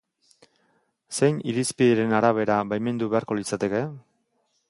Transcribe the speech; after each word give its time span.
Zein 1.17 1.37
irizpideren 1.51 2.17
arabera 2.21 2.57
baimendu 2.73 3.13
beharko 3.13 3.39
litzateke? 3.41 3.83